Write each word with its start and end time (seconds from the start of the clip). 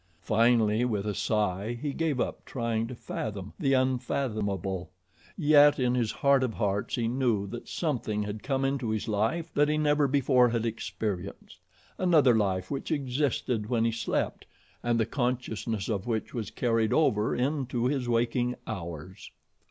Finally, 0.23 0.83
with 0.83 1.05
a 1.05 1.13
sigh 1.13 1.77
he 1.79 1.93
gave 1.93 2.19
up 2.19 2.43
trying 2.43 2.87
to 2.87 2.95
fathom 2.95 3.53
the 3.59 3.73
unfathomable, 3.73 4.89
yet 5.37 5.77
in 5.77 5.93
his 5.93 6.11
heart 6.11 6.41
of 6.41 6.55
hearts 6.55 6.95
he 6.95 7.07
knew 7.07 7.45
that 7.45 7.67
something 7.69 8.23
had 8.23 8.41
come 8.41 8.65
into 8.65 8.89
his 8.89 9.07
life 9.07 9.53
that 9.53 9.69
he 9.69 9.77
never 9.77 10.07
before 10.07 10.49
had 10.49 10.65
experienced, 10.65 11.59
another 11.99 12.35
life 12.35 12.71
which 12.71 12.89
existed 12.91 13.69
when 13.69 13.85
he 13.85 13.91
slept 13.91 14.47
and 14.81 14.99
the 14.99 15.05
consciousness 15.05 15.87
of 15.87 16.07
which 16.07 16.33
was 16.33 16.49
carried 16.49 16.91
over 16.93 17.35
into 17.35 17.85
his 17.85 18.09
waking 18.09 18.55
hours. 18.65 19.29